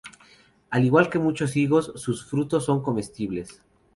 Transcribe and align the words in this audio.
Al 0.71 0.83
igual 0.83 1.11
que 1.11 1.19
muchos 1.19 1.55
higos, 1.55 1.91
sus 1.95 2.25
frutos 2.25 2.65
son 2.65 2.81
comestibles. 2.81 3.61